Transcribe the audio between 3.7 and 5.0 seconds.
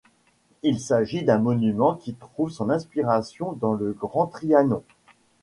le Grand Trianon.